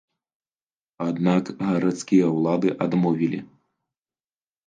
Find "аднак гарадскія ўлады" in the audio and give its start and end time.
1.07-2.69